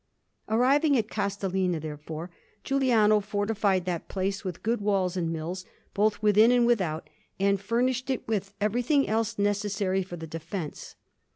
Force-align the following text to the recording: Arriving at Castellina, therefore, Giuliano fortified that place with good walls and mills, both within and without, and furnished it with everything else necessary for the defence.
Arriving 0.49 0.97
at 0.97 1.09
Castellina, 1.11 1.79
therefore, 1.79 2.31
Giuliano 2.63 3.19
fortified 3.19 3.85
that 3.85 4.07
place 4.07 4.43
with 4.43 4.63
good 4.63 4.81
walls 4.81 5.15
and 5.15 5.31
mills, 5.31 5.63
both 5.93 6.23
within 6.23 6.51
and 6.51 6.65
without, 6.65 7.07
and 7.39 7.61
furnished 7.61 8.09
it 8.09 8.27
with 8.27 8.55
everything 8.59 9.07
else 9.07 9.37
necessary 9.37 10.01
for 10.01 10.15
the 10.15 10.25
defence. 10.25 10.95